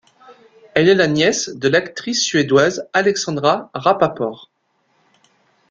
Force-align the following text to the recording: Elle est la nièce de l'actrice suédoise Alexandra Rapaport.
Elle 0.73 0.89
est 0.89 0.95
la 0.95 1.05
nièce 1.05 1.49
de 1.49 1.67
l'actrice 1.67 2.23
suédoise 2.23 2.89
Alexandra 2.91 3.69
Rapaport. 3.75 4.49